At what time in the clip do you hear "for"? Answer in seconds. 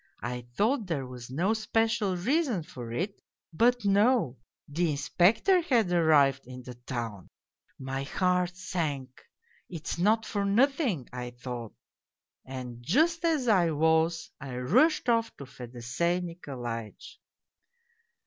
2.63-2.91, 10.25-10.43